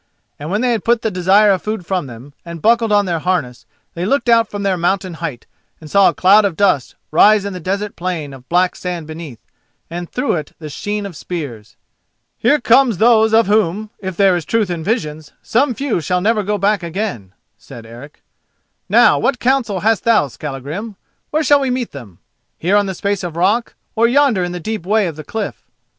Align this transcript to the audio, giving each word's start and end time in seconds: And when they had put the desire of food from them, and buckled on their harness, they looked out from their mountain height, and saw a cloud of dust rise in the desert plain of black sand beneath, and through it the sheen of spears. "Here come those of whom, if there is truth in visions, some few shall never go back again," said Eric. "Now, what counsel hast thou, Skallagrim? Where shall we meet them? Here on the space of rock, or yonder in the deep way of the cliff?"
And 0.39 0.49
when 0.49 0.61
they 0.61 0.71
had 0.71 0.83
put 0.83 1.03
the 1.03 1.11
desire 1.11 1.51
of 1.51 1.61
food 1.61 1.85
from 1.85 2.07
them, 2.07 2.33
and 2.43 2.59
buckled 2.59 2.91
on 2.91 3.05
their 3.05 3.19
harness, 3.19 3.67
they 3.93 4.03
looked 4.03 4.29
out 4.29 4.49
from 4.49 4.63
their 4.63 4.75
mountain 4.75 5.13
height, 5.13 5.45
and 5.79 5.91
saw 5.91 6.09
a 6.09 6.13
cloud 6.15 6.43
of 6.43 6.57
dust 6.57 6.95
rise 7.11 7.45
in 7.45 7.53
the 7.53 7.59
desert 7.59 7.95
plain 7.95 8.33
of 8.33 8.49
black 8.49 8.75
sand 8.75 9.05
beneath, 9.05 9.37
and 9.91 10.09
through 10.09 10.37
it 10.37 10.53
the 10.57 10.69
sheen 10.69 11.05
of 11.05 11.15
spears. 11.15 11.75
"Here 12.39 12.59
come 12.59 12.89
those 12.93 13.31
of 13.31 13.45
whom, 13.45 13.91
if 13.99 14.17
there 14.17 14.35
is 14.35 14.43
truth 14.43 14.71
in 14.71 14.83
visions, 14.83 15.33
some 15.43 15.75
few 15.75 16.01
shall 16.01 16.19
never 16.19 16.41
go 16.41 16.57
back 16.57 16.81
again," 16.81 17.33
said 17.59 17.85
Eric. 17.85 18.23
"Now, 18.89 19.19
what 19.19 19.37
counsel 19.39 19.81
hast 19.81 20.03
thou, 20.03 20.29
Skallagrim? 20.29 20.95
Where 21.29 21.43
shall 21.43 21.59
we 21.59 21.69
meet 21.69 21.91
them? 21.91 22.17
Here 22.57 22.75
on 22.75 22.87
the 22.87 22.95
space 22.95 23.23
of 23.23 23.35
rock, 23.35 23.75
or 23.95 24.07
yonder 24.07 24.43
in 24.43 24.51
the 24.51 24.59
deep 24.59 24.83
way 24.83 25.05
of 25.05 25.15
the 25.15 25.23
cliff?" 25.23 25.61